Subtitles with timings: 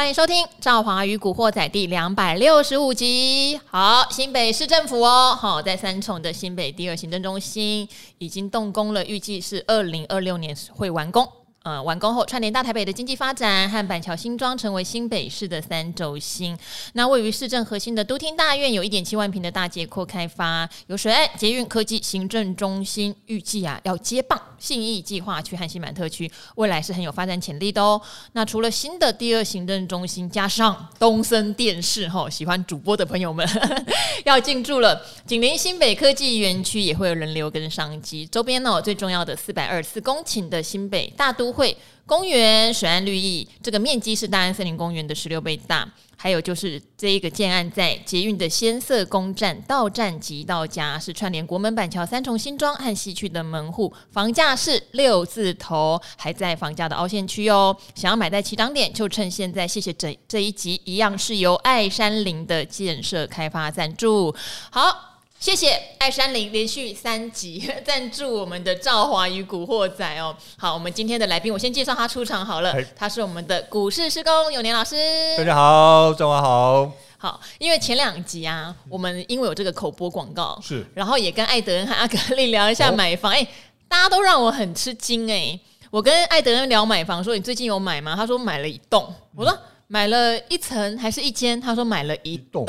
[0.00, 3.60] 欢迎收听《赵华与古惑仔》第两百六十五集。
[3.66, 7.86] 好，新北市政府哦，好，在三重的新北第二行政中心
[8.16, 11.30] 已经动工了，预计是二零二六年会完工。
[11.62, 16.56] 呃，完工后串联大台北的经济发展和板桥新庄，成为新北市的三轴心。
[16.94, 28.00] 那位于市政核心的都厅大院，有一点七万坪的大街扩开发，有水岸捷运科技行政中心，预计啊要接棒信义计划区和新板特区，未来是很有发展潜力的哦。
[28.32, 33.46] 那除了新的第二行政中心，加上东森电视吼，喜欢主播的朋友们
[34.24, 38.26] 要进驻了，紧邻新北科技园区也会有人流跟商机。
[38.26, 45.88] 周边呢，最重要的四百二十四公顷的新北大都会公园水岸绿意，这个面积是大安森林公园的十六倍大。
[46.22, 57.74] 还有就是这一个建案在捷运的先色宫站到站即到家，是串联国门板桥三重新庄和西区的门户，房价是六字头，还在房价的凹陷区哦。
[57.94, 59.66] 想要买在起涨点，就趁现在。
[59.66, 64.34] 谢谢这这一集一样是由爱山林的建设开发赞助。
[64.70, 65.09] 好。
[65.40, 70.36] 谢谢爱山林连续三集 赞助我们的《赵华与古惑仔》哦。
[70.58, 72.76] 好，我们今天的来宾，我先介绍他出场好了。
[72.94, 74.96] 他是我们的股市师公永年老师。
[75.38, 76.92] 大家好，赵华好。
[77.16, 83.46] 好，因为前两集啊，我们因为有这个口播广告，是，然后也跟艾德恩和阿格力聊一下买房，哎、哦，
[83.88, 85.58] 大家都让我很吃惊哎。
[85.90, 88.14] 我跟艾德恩聊买房，说你最近有买吗？
[88.14, 89.10] 他说买了一栋。
[89.34, 89.58] 我说。
[89.92, 91.60] 买了一层还是一间？
[91.60, 92.64] 他说买了一栋。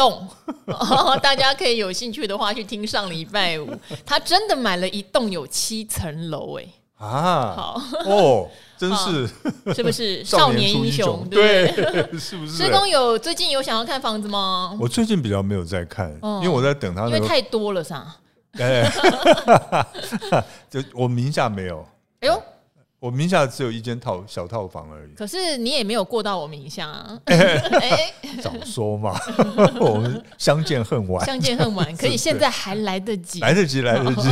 [0.65, 3.69] 哦，大家可以有兴趣的话去听上礼拜五，
[4.03, 6.65] 他真的买了一栋有七层楼哎。
[6.97, 9.27] 啊，好哦，真是
[9.75, 11.23] 是不是 少年英雄？
[11.29, 11.67] 对，
[12.17, 12.53] 是不是？
[12.63, 14.75] 师公有最近有想要看房子吗？
[14.81, 18.03] 我最近比较没有在看，因为我在等他，因为太多了，噻？
[18.57, 18.91] 哎，
[20.71, 21.87] 就我名下没有。
[22.21, 22.43] 哎呦。
[23.01, 27.19] 我名下只有一间套小套房而已，可是你也没有过到我名下啊！
[28.43, 29.19] 早说嘛，
[29.81, 34.29] 我们相见恨晚，相见恨晚，可以现在还来得及，来得及，来得及。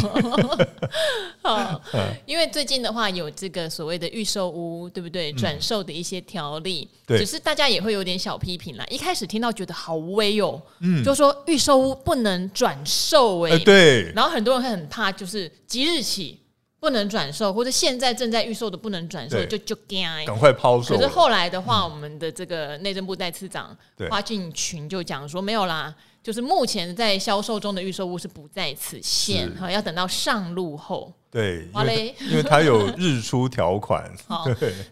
[1.41, 1.81] 好，
[2.28, 5.34] 因为最近的话有这个所谓的预售屋，对不对？
[5.34, 8.85] 转售的一些条例，只是大家也会有点小批评啦。
[8.91, 16.40] 一开始听到觉得好威哦，嗯，就说预售屋不能转售，哎，对，然后很多人会很怕，就是即日起。
[16.79, 20.95] 不能转售，或者现在正在预售的不能转售，就就惊，赶快抛售。
[20.95, 23.75] 可是后来的话，嗯、我们的这个内政部代次长
[24.09, 31.12] 花进群就讲说没有啦，就是目前在销售中的预售屋是不在此限，哈，要等到上路后。
[31.31, 34.12] 对，因为因为它有日出条款。
[34.28, 34.46] 好，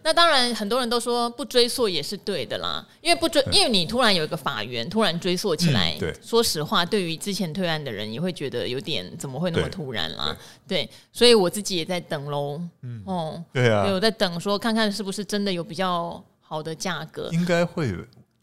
[0.03, 10.37] 那当然很多人都说不追溯也是对的啦，因为不追，因为你突然有一个法源突然追溯起来，对，说实话，对于之前退案的人也会觉得有点怎么会那么突然啦？
[10.67, 12.61] 对，所以我自己也在等喽。
[12.83, 17.91] 嗯，哦，对啊，我在等说看看是不是真的有比较好的价格，应该会，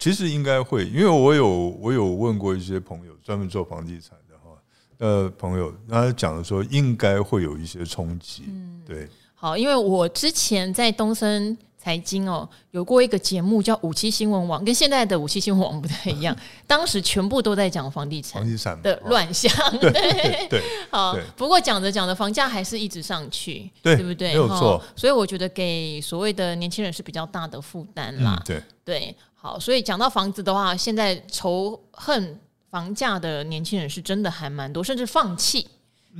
[0.05, 1.49] 其实应该会，因为我有
[1.81, 4.51] 我有问过一些朋友专门做房地产的哈。
[4.99, 9.09] 呃，朋友，他讲的说应该会有一些冲击，嗯，对。
[9.33, 16.37] 好，因为我之前在东森财经哦，有过一个节目叫五七新闻网，跟现在的五七新闻网不太一样。
[16.67, 20.61] 当时全部都在讲房地产，房地产的乱象，对对。
[20.91, 24.27] 好，不过讲着讲着，房价还是一直上去，对不对？
[24.27, 24.79] 没有错。
[24.95, 28.39] 所以我觉得给所谓的年轻人是比较大的负担啦。
[28.45, 29.15] 对对。
[29.45, 32.39] 好，所以讲到房子的话，现在仇恨。
[32.71, 35.65] 房价的年轻人是真的还蛮多，甚至放弃，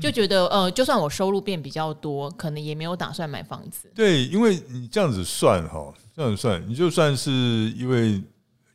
[0.01, 3.91] 就觉得呃，就算我收入变比较多，可能也没有打算买房子。
[3.93, 7.29] 对，因为你这样子算哈，这样子算，你就算是
[7.75, 8.23] 因为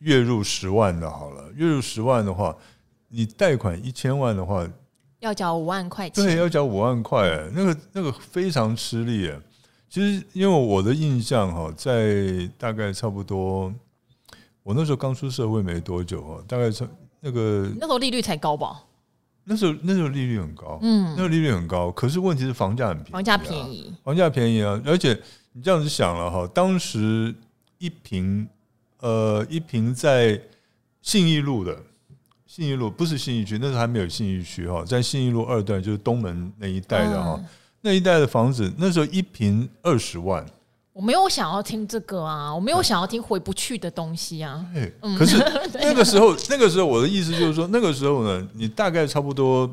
[0.00, 2.54] 月入十万的好了，月入十万的话，
[3.08, 4.68] 你贷款一千万的话，
[5.20, 6.22] 要缴五万块钱。
[6.22, 9.32] 对，要缴五万块，那个那个非常吃力。
[9.88, 13.72] 其实，因为我的印象哈，在大概差不多，
[14.62, 16.86] 我那时候刚出社会没多久哦，大概差。
[17.22, 18.82] 那个那时候利率才高吧？
[19.44, 21.90] 那时候那时候利率很高，嗯，那时候利率很高。
[21.90, 24.80] 可是问题是房价很便宜，房价便宜，房价便宜啊！
[24.86, 25.12] 而且
[25.52, 27.34] 你这样子想了哈，当时
[27.76, 28.48] 一平
[29.00, 30.40] 呃一平在
[31.02, 31.76] 信义路的
[32.46, 37.46] 信义路不是信义区，那时候还没有信义区哈，在信义路二段就是东门那一带的哈，嗯、
[37.82, 40.46] 那一带的房子那时候一平二十万。
[40.92, 44.64] 我没有想要听这个啊，我没有想要听回不去的东西啊。
[45.16, 45.36] 可是
[45.80, 49.72] 那个时候，那个时候我的意思就是说，那个时候呢，你大概差不多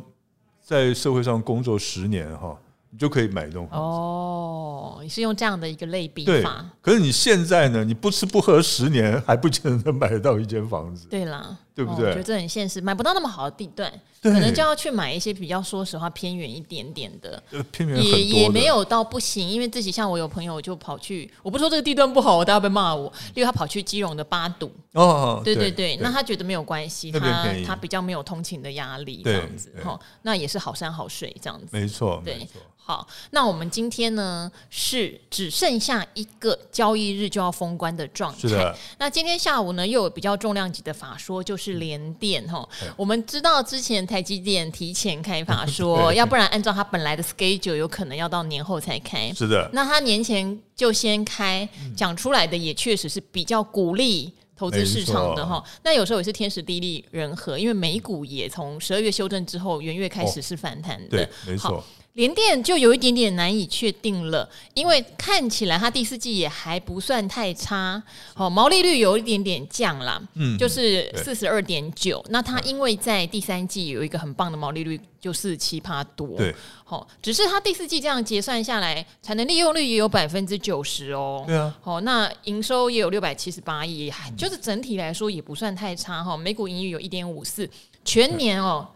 [0.63, 2.55] 在社会上工作十年哈，
[2.91, 3.83] 你就可以买一栋房子。
[3.83, 6.63] 哦，你，是用这样的一个类比法。
[6.81, 7.83] 可是你现在呢？
[7.83, 11.07] 你不吃不喝十年，还不见得能买得到一间房子。
[11.09, 12.05] 对啦，对不对？
[12.05, 13.87] 哦、我觉得这很现实，买不到那么好的地段，
[14.19, 17.41] 对可能就要去买一些比较说实话偏远一点点的。
[17.71, 23.13] 偏远也也没有到不行，因为自己像我有朋友就跑去，我不说这个地段不好，大家被骂我。
[23.35, 27.19] 因为他跑去基隆的八堵，哦，对对对，对那他觉得没有关系，他
[27.63, 32.39] 他比较没有通勤的压力，这样子哈，那也是好山好水这样子，没错，对。
[32.39, 38.39] 没错好，那我们今天呢是只剩下一个交易日就要封关的状态。
[38.39, 38.73] 是的。
[38.97, 42.67] 那今天下午呢又有比较重量级的法说，就是联电哈。
[42.83, 49.31] 嗯、我们知道之前台积电提前开 发说，要不然按照他本来的 schedule 有可能要到年后才开。
[49.33, 49.69] 是的。
[49.73, 55.63] 那他年前就先开，讲出来的也确实是比较鼓励投资市场的哈。
[55.83, 61.09] 那有时候也是天时地利人和，因为美股也从十二月修正之后，元月开始是反弹的。
[61.09, 61.83] 对，没错。
[62.17, 68.01] 联电就有一点点难以确定了，因为看起来它第四季也还不算太差，
[68.33, 72.23] 哦，毛利率有一点点降啦，嗯，就是四十二点九。
[72.29, 87.69] 那它因为在第三季有一个很棒的毛利率，就四十七趴多，对，好，只是它第四季这样结算下来，产能利用率也有百分之九十哦，对啊，好，那营收也有六百七十八亿，就是整体来说也不算太差哈，每股盈余有一点五四，
[88.03, 88.87] 全年哦。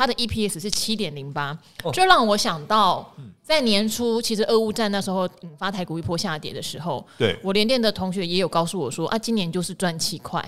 [0.00, 1.54] 它的 EPS 是七点零八，
[1.92, 7.38] 就让我想到在年初，其实俄乌战那时候引发台股一波下跌的时候，对。
[7.42, 10.42] 我联电的同学也有告诉我说啊，今年就是赚七块，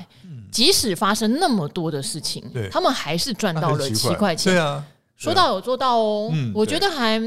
[0.51, 4.35] 即使发生那么多的事情，他们还是赚到了七块。
[4.35, 4.55] 钱。
[4.55, 4.83] 对啊，
[5.19, 7.21] 说到有做到哦，我觉得还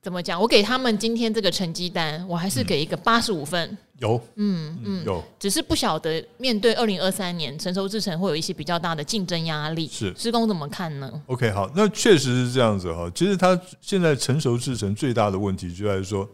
[0.00, 0.40] 怎么讲？
[0.40, 3.76] 我给他们今天这个成绩单，我还是给一个八十五分。
[3.98, 9.86] 有，嗯嗯，有，只是不晓得面对二零二三年成熟制程会有一些比较大的竞争压力。
[9.86, 13.08] 是，施工怎么看呢？OK，好，那确实是这样子哈。
[13.14, 16.28] 其实它现在成熟制程最大的问题就在于说，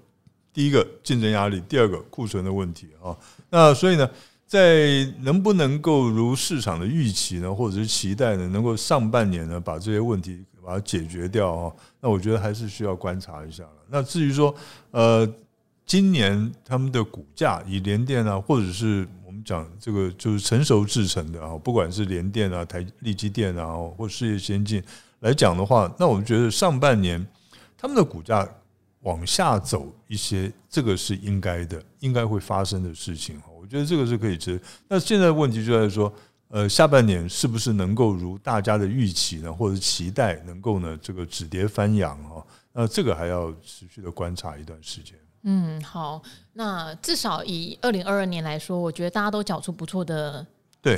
[0.54, 3.14] 第一个竞争压力，第二个库存的问题啊。
[3.50, 4.08] 那所以呢，
[4.46, 11.72] 在能不能够如市场的预期呢，或者是期待呢，能够上半年呢把这些问题把它解决掉啊？
[12.00, 13.76] 那我觉得还是需要观察一下了。
[13.90, 14.54] 那至于说，
[14.92, 15.30] 呃。
[15.90, 24.80] 今年他们的股价以联电啊，或者是我们讲这个就是成熟制成的啊，不管是联电啊、台力积电啊，或事业先进
[25.18, 27.26] 来讲的话，那我们觉得上半年
[27.76, 28.48] 他们的股价
[29.00, 33.42] 往下走一些，这个是应该的，应该会发生的事情。
[33.60, 34.62] 我觉得这个是可以知。
[34.86, 36.14] 那现在问题就在说，
[36.50, 42.46] 呃，下半年是不是能够如大家的预期呢，或者期待能够呢这个止跌翻扬哈？
[42.72, 45.16] 那这个还要持续的观察一段时间。
[45.42, 46.20] 嗯，好，
[46.52, 50.46] 那至少以二零二二年来说，我觉得大家都缴出不错的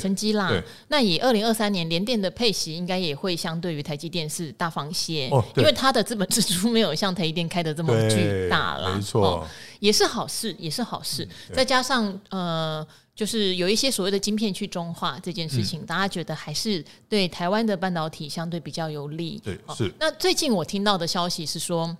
[0.01, 0.51] 成绩啦。
[0.89, 8.95] 那以二零二三年联电的配息，应该也会相对于台积电是大方些，哦、因为它的资本支出没有像台积电开的这么巨大啦。
[8.97, 9.49] 没错、哦，
[9.79, 11.25] 也是好事，也是好事。
[11.25, 12.85] 嗯、再加上呃，
[13.15, 19.41] 就是有一些所谓的晶片去中化这件事情，嗯、大家觉得还是对台湾的半导体相对比较有利。
[19.45, 19.93] 对，是。
[20.01, 21.97] 那最近我听到的消息是说。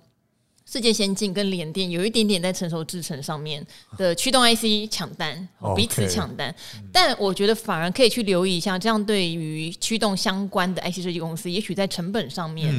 [0.73, 3.63] 世界先进跟联电有一点点在成熟制程上面
[3.95, 6.53] 的驱动 IC 抢单，彼此抢单。
[6.91, 12.73] 但我觉得反而可以去留意一下，这样对于驱动相关的 IC 设计公司，也许在成本上面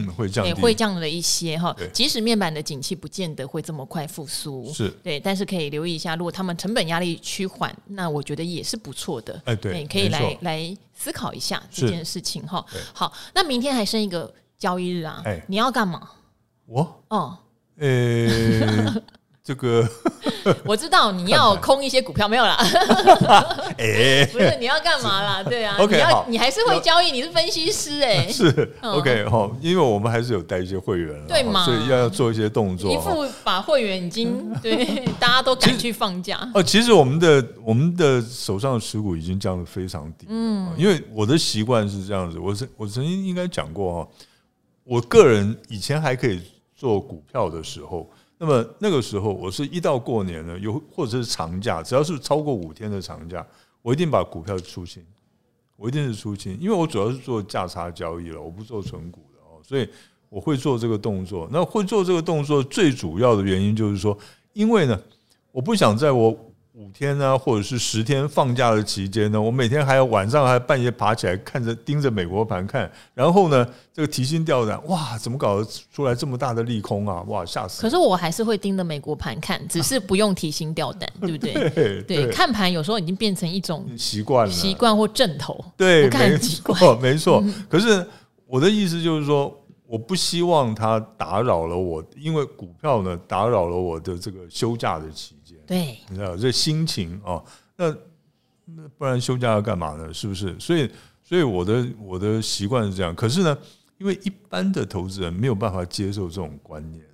[0.44, 1.72] 也会降了一些哈。
[1.92, 9.40] 即使面板的景气不见得会这么快复苏，是对，但是可以留意一下，如果他们成本压力趋缓，那我觉得也是不错的。
[9.44, 12.66] 哎，对，可以来来思考一下这件事情哈。
[12.92, 16.10] 好，那明天还剩一个交易日啊，你要干嘛？
[16.66, 17.38] 我哦。
[17.78, 19.02] 呃、欸，
[19.42, 19.86] 这个
[20.64, 22.56] 我知道你要空一些股票没有啦？
[23.76, 25.42] 哎，不是你要干嘛啦？
[25.42, 26.26] 对啊，OK，你要好。
[26.28, 28.72] 你还是会交易，你是分析师哎、欸，是。
[28.80, 36.38] OK 哈，因为我们还是有带一些会员，对嘛，所以要要做一些动作，一副把会员已经对 大家都赶去放假。
[36.54, 36.62] 哦。
[36.62, 44.10] 其实我们的我们的手上的持股已经降得非常低，嗯，因为我的习惯是这样子，我曾我曾经应该讲过哈，
[44.84, 46.40] 我个人以前还可以。
[46.74, 53.46] 做股票的时候，那么那个时候，我是一到过年呢，有或者是长假，只要是超过五天的长假，
[53.82, 55.04] 我一定把股票出清，
[55.76, 59.88] 我一定是出清，因为我主要是做价差交易了，我不做存股的哦，所以
[60.28, 61.48] 我会做这个动作。
[61.52, 64.16] 那会做这个动作最主要的原因就是说，
[64.52, 65.00] 因为呢，
[65.52, 66.36] 我不想在我。
[66.76, 77.22] 五天啊，或者是十天放假的期间呢，我每天还要晚上还半夜爬起来看着盯着美国盘看，然后呢，这个提心吊胆，哇，怎么搞得出来这么大的利空啊？
[77.28, 77.80] 哇，吓死！
[77.80, 82.02] 可是我还是会盯着美国盘看， 只是不用提心吊胆，对不 对？
[82.02, 85.64] 对，看盘有时候已经变成一种习惯了，习惯或阵头。
[85.76, 87.40] 对，没错，没错。
[87.68, 88.04] 可是
[88.48, 89.56] 我的意思就是说。
[89.86, 95.43] 我不希望它打扰了我，因为股票呢打扰了我的这个休假的期间。
[95.66, 97.42] 对，你知道这心情哦，
[97.76, 97.94] 那
[98.66, 100.12] 那不然休假要干嘛呢？
[100.12, 100.54] 是不是？
[100.58, 100.90] 所以，
[101.22, 103.14] 所以我的我的习惯是这样。
[103.14, 103.56] 可是呢，
[103.98, 107.04] 因为一般的投资人没有办法接受这种观念，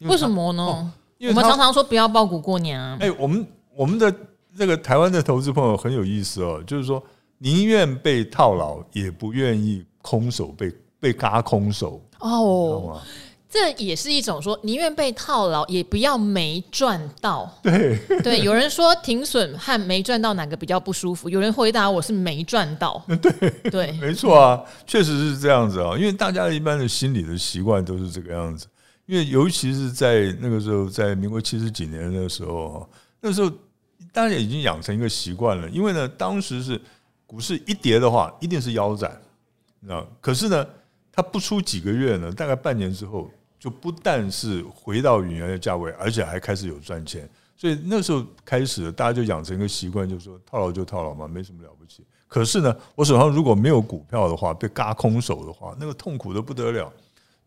[0.00, 0.62] 为，为什么呢？
[0.62, 2.96] 哦、因为我们常常说不要抱股过年啊。
[3.00, 4.14] 哎，我们我们的
[4.56, 7.02] 这个台湾的投资朋友很有意思哦，就是说
[7.38, 13.00] 宁愿被套牢，也不愿意空手被被嘎空手哦。
[13.48, 17.50] 这也是一种说宁愿被套牢，也不要没赚到。
[17.62, 21.28] 对对，有人说停损和没赚到哪个比较不舒服？
[21.28, 23.02] 有人回答我是没赚到。
[23.22, 25.96] 对对，没错啊，确实是这样子啊。
[25.96, 28.66] 因为大家一般的心理的习惯都是这个样子。
[29.06, 32.88] 因为尤其是在那个时候，在民国七十几年的时候，
[33.20, 33.48] 那时候
[34.12, 35.70] 大家已经养成一个习惯了。
[35.70, 36.80] 因为呢，当时是
[37.24, 39.16] 股市一跌的话，一定是腰斩，
[39.78, 40.04] 你知道？
[40.20, 40.66] 可是呢，
[41.16, 43.28] 它不出几个月呢，大概半年之后。
[43.58, 52.04] 就不但是回到原来的价位，而且还开始有赚钱，所以那时候开始，大家就养成一个习惯，就是说套牢就套牢嘛，没什么了不起。
[52.28, 56.92] 可是呢，我手上如果没有股票的话，被嘎空手的话，那个痛苦的不得了，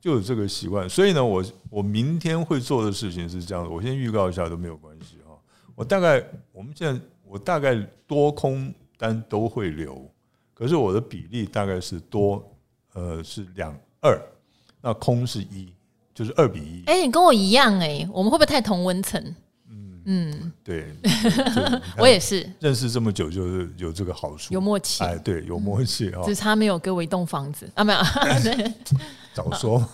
[0.01, 0.89] 就有这个习惯。
[0.89, 5.37] 所以呢，我我明天会做的事情是这样的，我先预告一下都没有关系哈。
[5.75, 6.21] 我大概
[6.51, 7.75] 我们现在我大概
[8.07, 10.09] 多空单都会留，
[10.55, 12.43] 可是我的比例大概是多
[12.93, 14.21] 呃是两二，
[14.81, 15.73] 那空是一。
[16.11, 16.83] 就是二比一。
[16.85, 19.35] 哎，你跟我一样哎、我们会不会太同温层？
[20.05, 20.85] 嗯嗯，对，
[21.97, 25.03] 我也是认识这么久，就是有这个好处，有默契。
[25.03, 27.99] 哎，对，有默契啊，只差没有给我一栋房子啊，没有。
[29.31, 29.87] 早说，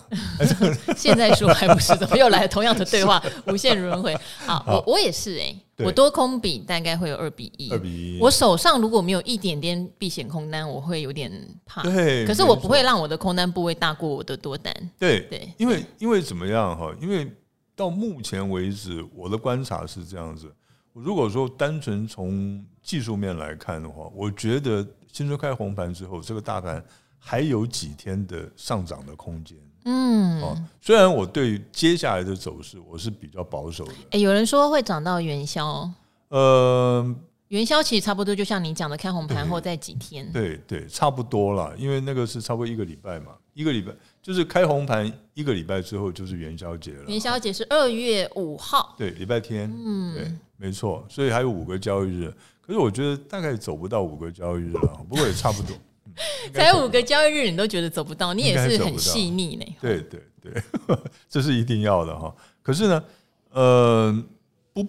[0.96, 1.94] 现在说还不是？
[1.96, 4.16] 怎么又来了同样的对话，无限轮回。
[4.38, 8.18] 好，我我也是哎、欸，我多空比大概会有二比一，二比一。
[8.18, 11.30] 我手上如果没有一点点避险空单，我会有点
[11.66, 11.82] 怕。
[11.82, 14.74] 对，可是我不会让我的空单部位大过我的多单。
[14.98, 16.90] 对对，因为因为怎么样哈？
[17.00, 17.30] 因为
[17.76, 20.52] 到目前为止，我的观察是这样子。
[20.92, 26.84] 如果说单纯从技术面来看的话，我觉得新春开红盘之后，这个大盘。
[27.18, 35.90] 还有几天的上涨的空间，嗯，哦，虽然我对于接下来的走势我是比较保守的，哎，有人说会涨到元宵，
[36.28, 37.16] 呃，
[37.48, 43.90] 元宵其实差不多就像你讲的开红盘后再几天，对对，差不多了，因为那个是差不多一个礼拜嘛，一个礼拜
[44.22, 55.74] 就是开红盘一个礼拜之后就是元宵节了，元宵节是二月五号，对，礼拜天，嗯，对，没错，所以还有五个交易日，可是我觉得大概走不到五个交易日了，不过也差不多。
[56.52, 59.64] 才五个交易日，你都觉得走不到，你也是很细腻呢。
[59.80, 60.62] 对对对，
[61.26, 62.34] 这是一定要的哈。
[62.62, 63.04] 可是呢，
[63.52, 64.24] 呃，
[64.74, 64.86] 不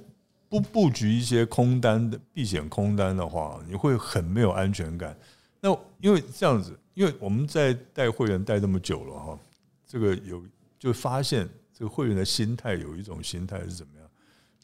[0.49, 5.17] 不布局一些空单的避险空单的话，你会很没有安全感。
[5.61, 5.69] 那
[6.01, 9.39] 因为这样子，因为我们在带会员带这么久了哈，
[9.85, 10.43] 这个有
[10.79, 14.09] 就发现这个会员的心态有一种心态是怎么样？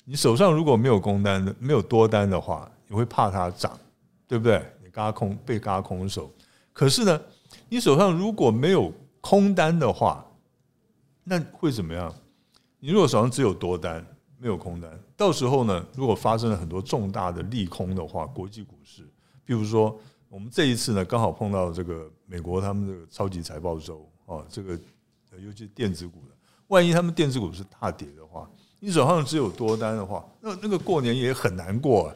[0.04, 3.80] 你手上如果没有空单的，没有多单的话，你会怕它涨，
[4.28, 4.66] 对不对？
[4.84, 6.34] 你嘎空被嘎空手。
[6.74, 7.22] 可是呢，
[7.70, 10.26] 你手上如果没有空单的话，
[11.24, 12.12] 那会怎么样？
[12.80, 14.04] 你如果手上只有多单，
[14.40, 19.08] 没有空单，到时候呢，如果发生了很多重大的利空的话，国际股市，
[19.46, 19.96] 比如说
[20.30, 24.74] 我们这一次呢，刚好碰到这个美国他们这个超级财报周啊，这个
[25.38, 26.36] 尤其是电子股的，
[26.66, 28.50] 万一他们电子股是大跌的话，
[28.80, 32.16] 你手上只有多单的话，那那个过年也很难过啊，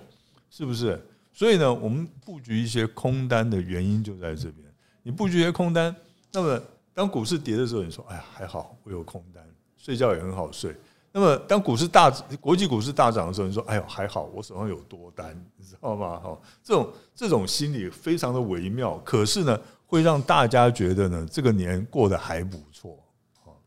[0.50, 1.00] 是不是？
[1.32, 4.68] 所以呢，我们布局一些空单的原因就在这边。
[5.04, 5.96] 你布局一些空单，
[6.32, 6.60] 那么
[6.96, 9.48] 当股市跌的时候，你说：“哎呀，还好我有空单，
[9.78, 10.76] 睡觉也很好睡。”
[11.14, 12.10] 那么当股市大、
[12.42, 22.96] 国际股市大涨的时候，你说：“哎呦，还好我手上有多单，你知道吗？”哈，这种这种心理非常的微妙，可是呢，会让大家觉得呢，这个年过得还不错。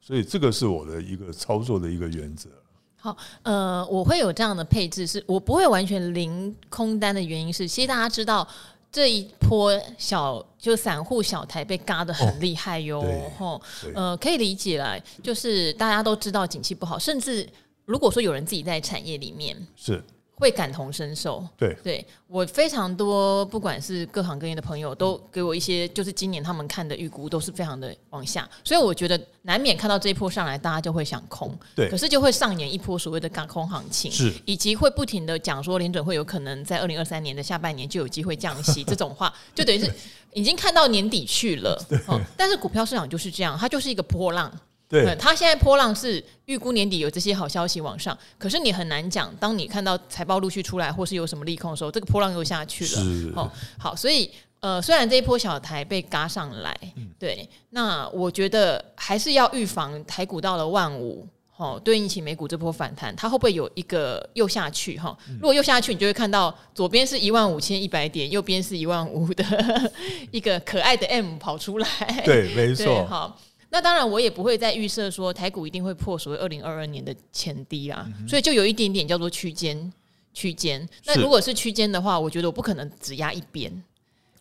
[0.00, 2.48] 所以这个是我的一个操作的一个原则。
[2.96, 8.46] 好，呃，我会有这样的配置，是我不会完全零空单的原因是，其实大家知道
[8.90, 13.00] 这一波小就散户小台被嘎的很厉害哟，
[13.38, 13.62] 吼、哦，
[13.94, 17.48] 呃，可以理解啦，就是大家都知道景气不好，甚至
[17.84, 20.02] 如果说有人自己在产业里面是。
[20.40, 39.92] 会感同身受，对，对我非常多，不管是各行各业的朋友，都给我一些，就是今年他们看的预估都是非常的往下，所以我觉得难免看到这一波上来，大家就会想空，对，可是就会上演一波所谓的港空行情，是，以及会不停的讲说联准会有可能在二零二三年的下半年就有机会降息， 这种话就等于是
[40.32, 41.78] 已经看到年底去了，
[42.08, 44.50] 哦，但是股票市场就是这样，它就是一个波浪。
[44.90, 52.90] 对，它现在波浪是预估年底有这些好消息往上，可是你很难讲，当你看到财报陆续出来，或是有什么利空的时候，这个波浪又下去了。
[52.90, 54.28] 是哦，好，所以
[54.58, 61.26] 呃，虽然这一波小台被嘎上来，嗯、对，那我觉得还是要预防台股到了万五。
[61.56, 64.98] 哦，对应起美股这波反弹，它会不会有一个又下去？
[64.98, 69.44] 哈，如果又下去，你就会看到左边是一万五千一百点，右边是一万五的
[70.32, 71.86] 一个可爱的 M 跑出来。
[72.24, 73.04] 对，没错。
[73.04, 73.38] 好，
[73.70, 79.92] 那当然我也不会再预设说台股一定会破所谓二零二二年的前低啊，嗯、所以就有一点点叫做区间
[80.34, 80.86] 区间。
[81.04, 83.72] 那如果是区间的话，我觉得我不可能只压一边。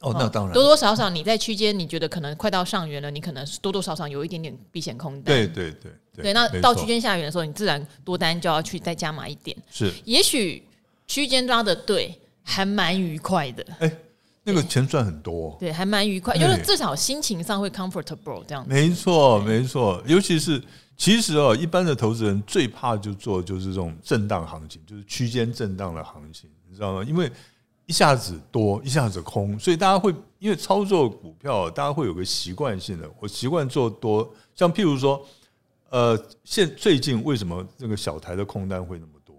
[0.01, 5.23] 哦，那当然，多多少少你在区间，你觉得可能快到上缘了，你可能多多少少有一点点避险空单。
[5.23, 9.55] 对对对对，对，那到区间下缘的时候，你自然多单就要去再加码一点。
[9.69, 10.63] 是，也许
[11.05, 13.65] 区间抓的对，还蛮愉快的。
[13.79, 13.91] 哎，
[14.43, 18.69] 那个钱赚很多，对，还蛮愉快，因为至少心情上会 comfortable 这样子。
[18.73, 20.61] 没错，没错，尤其是
[20.97, 27.03] 其实哦，一般的投资人最怕就做就是这种震荡行情，就是区间震荡的行情，你知道吗？
[27.03, 27.29] 因为
[27.85, 34.31] 一下子多，一下子空，所以大家会因为操作股票，大家会有个习惯性的，我习惯做多。
[34.55, 35.25] 像譬如说，
[35.89, 39.35] 呃，现最近为什么这个小台的空单会那么多？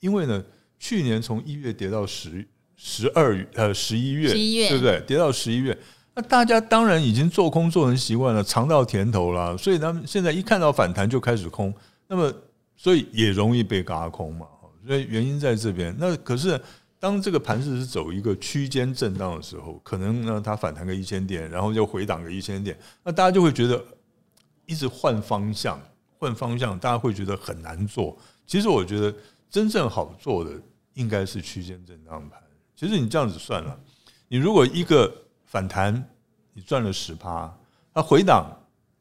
[0.00, 0.44] 因为呢，
[0.78, 2.46] 去年从一月跌到十
[2.84, 5.00] 十二月，呃，十一月，对不对？
[5.06, 5.78] 跌到十一月，
[6.14, 11.72] 那大家当然已经做空做成习惯了，尝到甜头了，所以他们现在一看到反弹就开始空，
[12.08, 12.32] 那么
[12.76, 14.46] 所以也容易被嘎空嘛。
[14.84, 15.94] 所以原因在这边。
[15.98, 16.60] 那可是。
[17.02, 23.84] 当这个盘势是走一个区间震荡的时候，可能呢它反弹个一千点，然后又回档个一千点，那大家就会觉得
[24.66, 25.82] 一直换方向，
[26.16, 28.16] 换方向，大家会觉得很难做。
[28.46, 29.12] 其实我觉得
[29.50, 30.52] 真正好做的
[30.94, 32.38] 应该是区间震荡盘。
[32.74, 33.78] 其实你这样子算了，
[34.28, 35.12] 你如果一个
[35.44, 36.04] 反弹
[36.52, 37.52] 你赚了十趴，
[37.94, 38.50] 它回档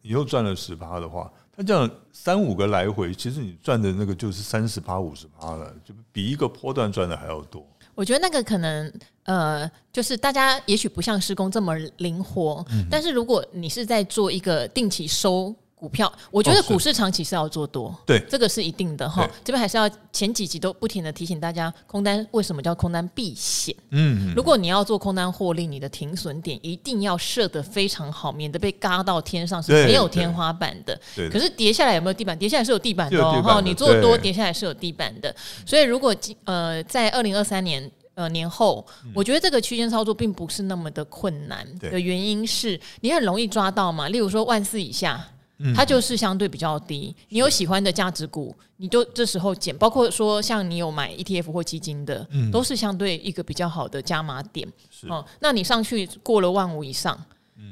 [0.01, 7.66] 你又赚了十趴的话，它这样三五个来回，其实你赚的那个就是三十趴、五十趴了，就比一个波段赚的还要多。
[7.94, 8.92] 我觉得那个可能，
[9.24, 19.28] 呃，就是大家也许不像施工这么灵活，嗯、但是如果你是在做一个定期收股票，我觉得股市长期是要做多，对、哦，这个是一定的哈。
[19.44, 23.76] 这边还是要前几集都不停的提醒大家，空单为什么叫空单避险？
[23.90, 30.96] 嗯，如果你要做空单获利，你的停损点一定要设得非常好，免得被嘎到天上是没有天花板的。
[31.16, 32.38] 对，可是跌下来有没有地板？
[32.38, 33.42] 跌下来是有地板的哦。
[33.44, 35.36] 哈，你做多跌下来是有地板的。
[35.66, 38.86] 所以如果呃在二零二三年呃年后，
[39.16, 44.08] 我觉得这个区间操作并不是那么的困难的原因是你很容易抓到嘛。
[44.10, 45.27] 例如说万四以下。
[45.76, 49.78] 它就是相对比较低，你有喜欢的价值股，你就这时候减。
[49.78, 54.68] 包括说像你有买 ETF 或基金的，都是相对一个比较好的加码点。
[55.08, 57.20] 哦，那你上去过了万五以上，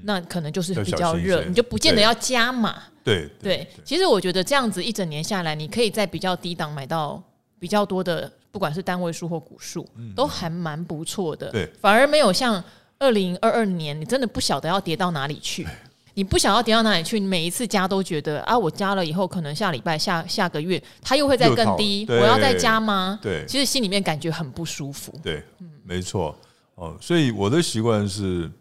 [0.03, 2.83] 那可能就是比较热，你就不见得要加码。
[3.03, 7.21] 对对，其实我觉得这样子一整年下来，你可以在比较低档买到
[7.57, 11.49] 比较多的，不管是单位数或股数，都还蛮不错的。
[11.49, 12.63] 对，反而没有像
[12.99, 15.67] 二零二二年，你真的不晓得要跌到哪里去。
[16.15, 17.19] 你不想要跌到哪里去？
[17.19, 23.17] 你每一次加都觉得啊，我加了以后，可能下礼拜、下下个月，它又会再更低，我要再加吗？
[23.21, 25.13] 对，其实心里面感觉很不舒服。
[25.23, 26.37] 对，嗯、没错
[26.75, 26.97] 哦。
[26.99, 28.51] 所以我的习惯是，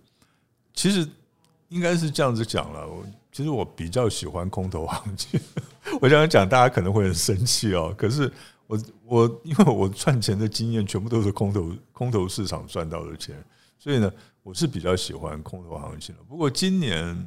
[0.73, 1.09] 其实
[1.69, 2.87] 应该是这样子讲了。
[2.87, 5.41] 我其实我比较喜欢空头行情。
[6.01, 7.93] 我这样讲，大家可能会很生气哦。
[7.99, 8.31] 可是
[8.67, 13.35] 我我因为我赚钱的经验全部都是空头空头市场赚到的钱，
[13.79, 16.23] 所以呢，我是比较喜欢空头行情的。
[16.29, 17.27] 不过今年。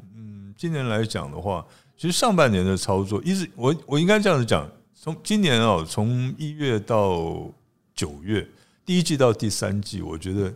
[0.62, 1.66] 今年来讲的话，
[1.98, 7.50] 其实上半年的操作，一直我我应该这样子讲，从今年哦，从一月到
[7.96, 8.48] 九月，
[8.86, 10.54] 第一季到第三季，我觉得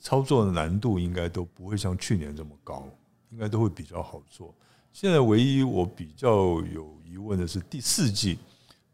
[0.00, 2.88] 操作的难度应该都不会像去年这么高，
[3.30, 4.54] 应该都会比较好做。
[4.94, 6.30] 现在唯一我比较
[6.62, 8.38] 有疑问的是第四季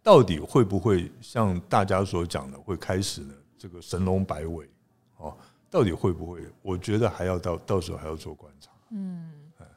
[0.03, 3.35] 到底会不会像大家所讲的会开始呢？
[3.57, 4.68] 这个神龙摆尾
[5.18, 5.33] 哦，
[5.70, 6.40] 到底会不会？
[6.61, 8.73] 我觉得还要到到时候还要做观察。
[8.90, 9.31] 嗯。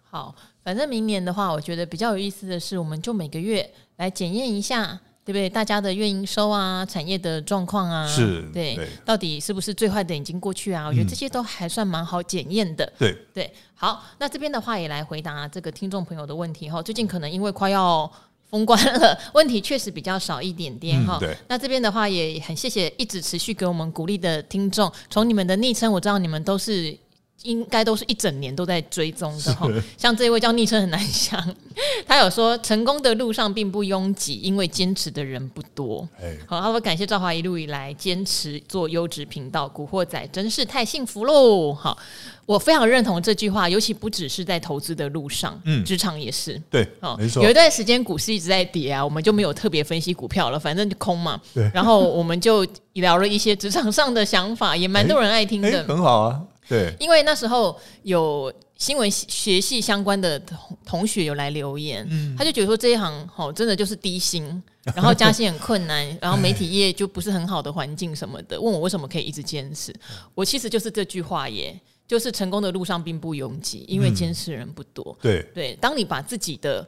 [0.10, 5.50] 好，反正明年的话，我觉得比较有意思的是，我们就每个月来检验一下，对不对？
[5.50, 10.88] 大家的月营收啊，产业的状况啊，是对，对，到底是不是最坏的已经过去啊？
[10.88, 12.90] 我觉得这些都还算蛮好检验的。
[12.98, 16.82] 对对，好，那这边的话也来回答这个听众朋友的问题哈。
[16.82, 18.10] 最近可能因为快要
[18.50, 21.18] 封关了， 问题确实比较少一点点哈。
[21.20, 26.98] 对，那这边的话也很谢谢一直持续给我们鼓励的听众，从你们的昵称我知道你们都是。
[27.44, 31.42] 应该都是一整年都在追踪的哈，像这位叫昵称很难想，
[32.08, 36.08] 他有说成功的路上并不拥挤，因为坚持的人不多。
[36.48, 41.74] 好，他说感谢赵华一路以来坚持做优质频道，古惑仔真是太幸福喽。
[41.74, 41.98] 好，
[42.46, 46.62] 我非常认同这句话，尤其不只是在投资的路上，嗯，职场也是。
[46.72, 47.44] 对，哦，没错。
[47.44, 51.40] 有一段时间股市一直在跌啊，我们就没有特别分析股票了，反正就空嘛。
[51.54, 51.70] 对。
[51.74, 56.42] 然后我们就聊了一些职场上的想法，也蛮多人爱听的， 很好啊。
[56.68, 64.62] 对，因为那时候有新闻学系相关的同同学有来留言，嗯，他就觉得说这一行好真的就是低薪，
[64.96, 69.94] 然后加薪很困难， 然后媒体业就不是很好的环境什么的，问我为什么可以一直坚持，
[70.36, 75.18] 我其实就是这句话耶，就是成功的路上并不拥挤，因为坚持人不多。
[75.20, 75.44] 嗯、对。
[75.54, 76.88] 对，当你把自己的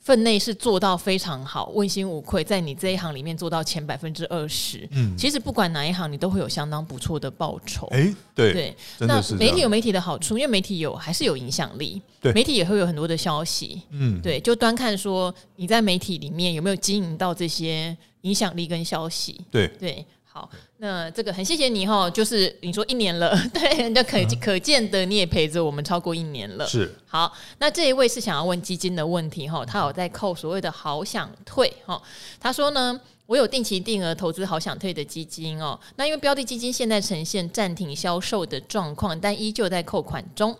[0.00, 7.86] 分内是做到非常好，问心无愧，在你这一行里面做到前百分之二十，嗯，其实不管哪一行，你都会有相当不错的报酬。
[7.88, 19.68] 哎、欸，对对，那媒体有媒体的好处，因为媒体有还是有影响力，对，媒体也会有很多的消息，嗯，对，就端看说你在媒体里面有没有经营到这些影响力跟消息，对。
[19.78, 20.04] 对。
[20.40, 20.48] 好，
[20.78, 26.66] 那这个很谢谢你哈，就是你说一年了， 对，那可、嗯、可见得你也陪着我们超过一年了。
[26.66, 32.00] 是，好，那这一位是想要问基金的问题哈，他有在扣所谓的好想退哈，
[32.40, 40.56] 他说呢，我有定期定额投资好想退的基金哦，那因为标的基金现在呈现暂停销售的状况，但依旧在扣款中，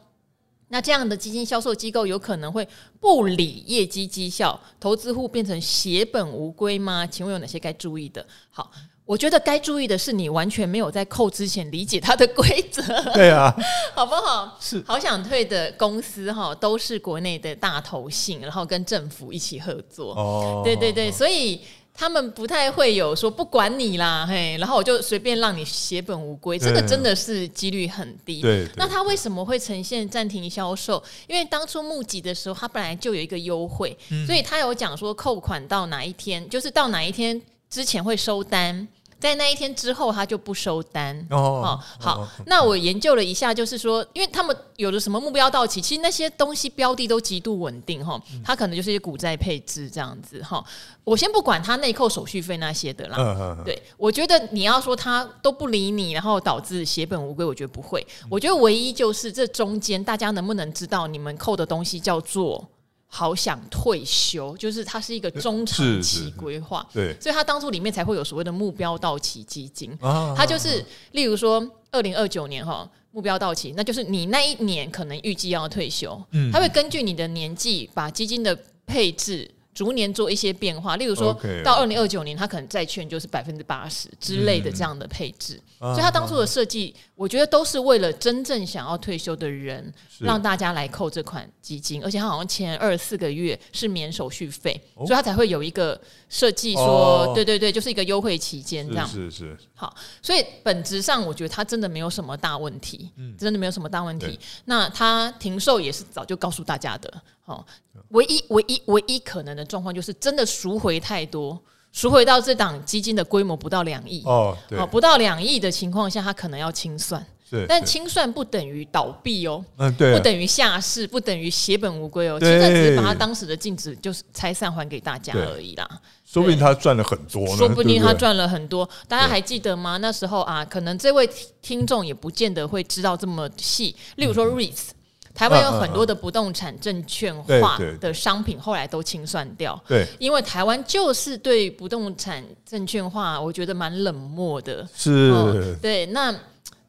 [0.69, 2.69] 那这样的基金销售机构有可能会
[3.01, 7.07] 不理业绩绩效，投资户变成血本无归吗？
[7.07, 8.27] 请问有哪些该注意的？
[8.51, 8.71] 好。
[9.11, 12.81] 我觉得该注意的是，你完全没有在扣之前理解它的规则。
[13.13, 13.53] 对啊，
[13.93, 14.57] 好不好？
[14.61, 20.13] 是好想退的公司哈，都是国内的大头性，然后跟政府一起合作。
[20.15, 21.61] 哦，对对对，所以
[21.93, 28.41] 他们不太会有说不管你啦，嘿，然后我就随便让你血本无归，这个真的是几率很低。
[28.41, 31.03] 对，那他为什么会呈现暂停销售？
[31.27, 38.87] 因为当初募集的时候，他本来就有一个优惠，所以他有讲说扣款到哪一天，就是到哪一天之前会收单。
[39.21, 41.15] 在那一天之后，他就不收单。
[41.31, 50.65] 哦，哦，好，那我研究了一下，就是说，因为他们有的什么目标到期，其实那些东西标的都极度稳定，哈，它可能就是一些股债配置这样子，哈。
[51.05, 53.57] 我先不管他内扣手续费那些的啦。
[53.65, 58.07] 对，我觉得你要说他都不理你，然后导致血本无归，我觉得不会。
[58.29, 62.67] 我觉得唯一就是这中间大家能不能知道，你们扣的东西叫做。
[63.13, 79.51] 好想退休，就是它是一个中长期规划，对，所以它当初里面才会有所谓的目标到期基金，它就是例如说二零二九年哈目标到期，那就是你那一年可能预计要退休，嗯，它会根据你的年纪把基金的配置。
[79.81, 81.33] 逐年做一些变化，例如说
[81.65, 104.39] 到二零二九年，它可能债券就是百分之八十之类的这样的配置，所以它当初的设计，我觉得都是为了真正想要退休的人，让大家来扣这款基金，而且它好像前二十四个月是免手续费，所以它才会有一个设计说，对对对，就是一个优惠期间这样，是是好，所以本质上我觉得它真的没有什么大问题，真的没有什么大问题。
[104.67, 107.11] 那它停售也是早就告诉大家的。
[107.51, 107.65] 哦，
[108.11, 111.61] 唯一唯一唯一可能的状况就是真的赎回太多，
[111.93, 129.97] 赎回到这档基金的规模不到两亿哦，对哦，不到两亿的情况下，它可能要清算，对但清算不等于倒闭哦，嗯，对，不等于下市，不等于血本无归哦，其实只是把他当时的净值就是拆散还给大家而已啦，说不定他赚了很多呢，说不定他赚了很多，大家还记得吗？
[129.97, 131.29] 那时候啊，可能这位
[131.61, 134.91] 听众也不见得会知道这么细，例如说 REITs。
[135.35, 139.81] 台湾有很多的不动产证券化的商品，后来都清算掉。
[139.87, 144.87] 对，因为台湾就是对不动产证券化，我觉得蛮冷漠的。
[144.95, 146.07] 是、哦，对。
[146.07, 146.33] 那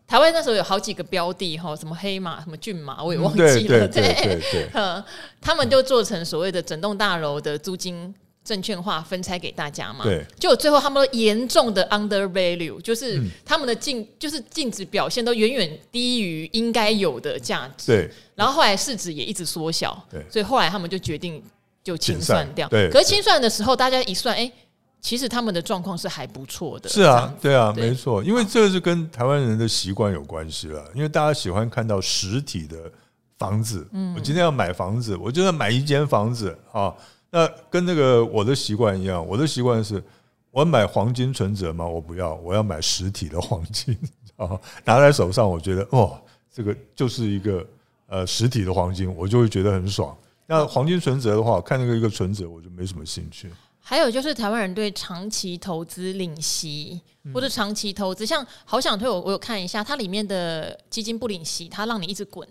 [0.08, 3.47] 台湾那时候有好几个标的哈，什么黑马、什么骏马，我也忘记了。
[3.47, 5.04] 对对对对，对，
[5.39, 8.13] 他们就做成所谓的整栋大楼的租金。
[8.43, 10.04] 证券化分拆给大家嘛？
[10.04, 17.86] 对，就最后他们都严重的 under value，就是他们的净就是净值表现都远远低于应该有的价值。
[17.86, 20.04] 对，然后后来市值也一直缩小。
[20.10, 21.41] 对，所以后来他们就决定
[21.84, 22.67] 就清算掉。
[22.67, 24.54] 对，可是清算的时候，大家一算，哎、欸，
[24.99, 26.89] 其实他们的状况是还不错的。
[26.89, 30.84] 是啊，对啊，没错，因为这个是跟台湾人的习惯有关系了。
[30.95, 32.91] 因为大家喜欢看到实体的
[33.38, 33.88] 房子。
[33.93, 36.91] 嗯，我今天要买房子，我就要买一间房子啊。
[37.31, 40.03] 那跟那个我的习惯一样，我的习惯是，
[40.51, 41.87] 我买黄金存折吗？
[41.87, 43.97] 我不要，我要买实体的黄金
[44.35, 46.19] 啊，拿在手上，我觉得哦，
[46.53, 47.65] 这个就是一个
[48.07, 50.15] 呃实体的黄金，我就会觉得很爽。
[50.45, 53.49] 那黄金存折的话，看那个一个存折，我就没什么兴趣。
[53.79, 57.01] 还有就是台湾人对长期投资领息
[57.33, 62.47] 或者长期投资，像好想退我我有看一下，它里面的基金不领息，它让你一直滚。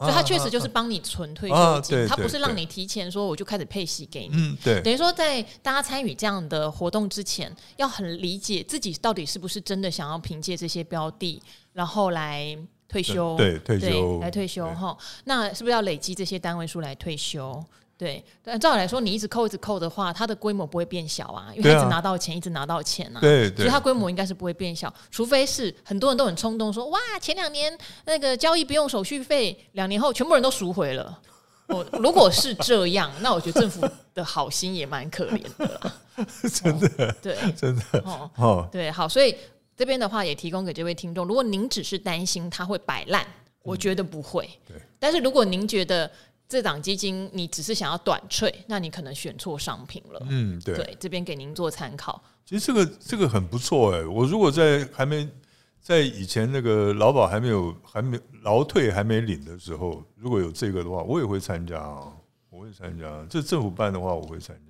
[0.00, 4.34] 所以它确实就是帮你存退休金，它不是让你提前说我就开始配息给你。
[4.34, 4.80] 嗯，对。
[4.80, 11.42] 等于说，在大家参与这样的活动之前，要很理解自己到底是不是真的想要凭借这些标的，
[11.74, 12.56] 然后来
[12.88, 13.36] 退休。
[13.36, 14.96] 对，退休来退休哈。
[15.24, 17.62] 那是不是要累积这些单位数来退休？
[18.00, 23.20] 对，但照理来说，你一直扣一直扣的话，它的规模不会变小啊，因为它一直拿到钱，啊、一直拿到钱啊。
[23.20, 31.20] 对，对，所以它规模应该是不会变小，除非是很多人都很冲动说，哇，前两年那个交易不用手续费，两年后全部人都赎回了。
[31.66, 35.92] 我如果是这样，那我觉得政府的好心也蛮可怜的啦。
[36.50, 39.36] 真的，哦、对， 真的，哦，哦对，好，所以
[39.76, 43.26] 这边的话也提供给这位听众，如果您只是担心它会摆烂，
[43.62, 44.48] 我觉得不会。
[44.66, 46.10] 对，但是如果您觉得
[46.50, 50.20] 这档基金你只是想要短脆，那你可能选错商品了。
[50.28, 52.20] 嗯，对，对，这边给您做参考。
[52.44, 55.28] 其实这个这个很不错哎，我如果在还没
[55.80, 62.12] 在以前那个劳保还没有还没劳退还没领的时候，如果有这个的话，我也会参加啊，
[62.50, 63.24] 我会参加。
[63.30, 64.69] 这政府办的话，我会参加。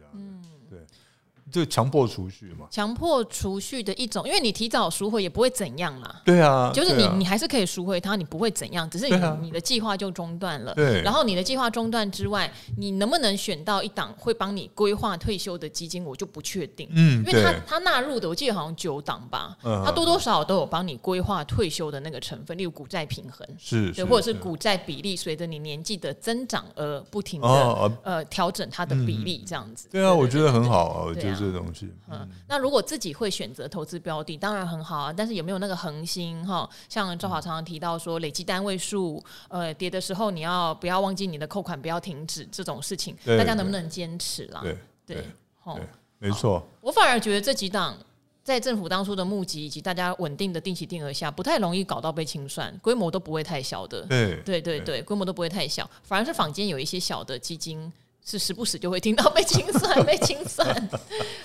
[1.51, 1.53] 嗯。
[1.53, 2.67] 这强迫储蓄嘛？
[2.71, 6.23] 强迫储蓄的一种，因为你提早赎回也不会怎样啦。
[6.25, 10.73] 对啊，就是你，啊、你还是可以赎回它，你不会怎样，只是你，啊、你的计划就中断了。
[10.75, 16.89] 对，然后你的计划中断之外，你能不能选到一档会帮你规划退休的基金，我就不确定。
[16.93, 29.89] 嗯，因为它它纳入的，我记得好像九档吧，嗯，它多多少少都有帮你规划退休的那个成分，例如股债平衡，是，对，或者是股债比例随着你年纪的增长而不停的，哦、呃调整它的比例，这样子。
[29.91, 31.91] 对啊，我觉得很好啊，我觉得这东西。
[32.09, 35.13] 嗯，那如果自己会选择投资标的，当然很好啊。
[35.13, 36.69] 但是有没有那个恒心哈？
[36.89, 44.61] 像赵华常常提到说，累积单位数，呃，跌的时候你要不要忘记你的扣款，不要停止这种事情，大家能不能坚持啦？
[44.63, 44.77] 对
[45.07, 45.25] 对，
[45.61, 45.81] 吼，
[46.19, 46.63] 没错。
[46.81, 47.97] 我反而觉得这几档
[48.45, 54.03] 在政府当初的募集以及大家稳定的定期定额下，不太容易搞到被清算，规模都不会太小的。
[54.03, 57.93] 对对对对，规模都不会太小，反而是坊间有一些小的基金。
[58.25, 60.89] 是时不时就会听到 被清算、被清算，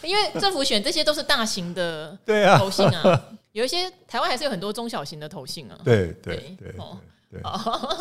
[0.04, 2.18] 因为政府选这些都是大型的
[2.58, 5.78] 投信啊，啊有一些台湾还是有很多中小型的投信啊。
[5.84, 6.98] 对对对对，哦、
[7.32, 7.42] 对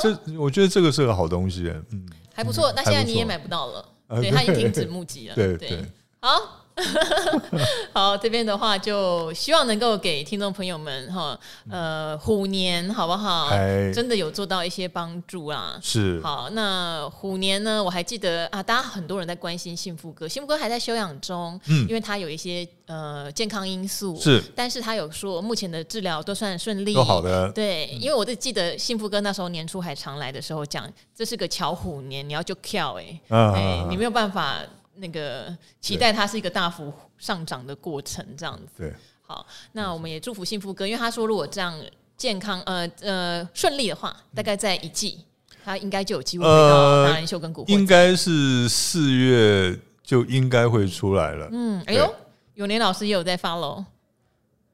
[0.00, 2.72] 这我觉得这个是个好东西，嗯，还不错。
[2.74, 3.88] 那现在你也买不到了，
[4.20, 5.34] 对，它已经停止募集了。
[5.34, 5.84] 对对，
[6.20, 6.60] 好。
[7.94, 11.38] 好，这边的话就希望能够给听众朋友们哈，
[11.70, 13.48] 呃，虎年好不好？
[13.94, 15.78] 真的有做到一些帮助啊。
[15.80, 16.20] 是。
[16.20, 17.82] 好，那虎年呢？
[17.82, 27.50] 我还记得啊，大家很多人在关心幸福哥，幸福哥还在休养中，嗯，因为他有一些呃健康因素是，但是他有说目前的治疗都算顺利，都好的。
[27.52, 34.58] 对，因为我就记得幸福哥那时候年初还常来的时候讲，这是个巧虎年，你要就跳哎，哎，你没有办法。
[34.96, 38.72] 那个期待它是一个大幅上涨的过程，这样子。
[38.78, 41.78] 对，好，那我们也祝福幸福哥，因为他说如果这样
[42.16, 45.24] 健康，呃呃顺利的话，大概在一季，
[45.64, 47.64] 他应该就有机会回到达人秀跟股。
[47.68, 51.48] 应该是四月就应该会出来了。
[51.52, 52.14] 嗯，哎呦，
[52.54, 53.84] 永年老师也有在 follow，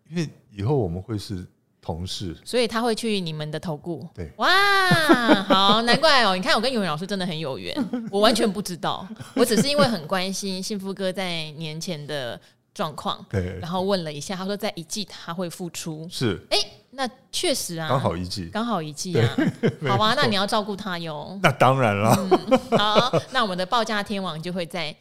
[0.08, 1.46] 因为以后我们会是。
[1.82, 4.06] 同事，所以他会去你们的投顾。
[4.14, 4.48] 对，哇，
[5.44, 6.36] 好，难怪哦！
[6.36, 7.74] 你看，我跟永远老师真的很有缘，
[8.12, 12.38] 我完全不知道，我只是因为很关心幸福哥在年前的
[12.74, 16.58] 状况，对，然后问了一下，他说在一季他会复出，是，哎，
[16.90, 19.36] 那确实啊，刚好一季，刚好一季啊，
[19.88, 22.14] 好吧，那你要照顾他哟，那当然了，
[22.70, 24.94] 嗯，好，那我们的报价天王就会在。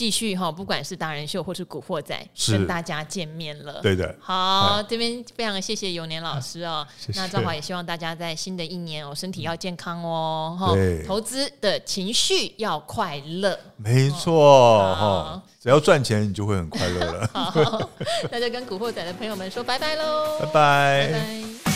[0.00, 3.82] 继续哈，不管是达人秀或是古惑仔，跟大家见面了。
[3.82, 6.86] 对的，好，这边非常谢谢永年老师哦。
[7.08, 10.74] 那正好也希望大家在新的一年哦，身体要健康哦，哈，
[11.06, 13.60] 投资的情绪要快乐。
[13.76, 17.28] 没错哈，只要赚钱，你就会很快乐了。
[17.34, 17.90] 好，
[18.32, 21.69] 那就跟古惑仔的朋友们说拜拜喽，拜拜拜。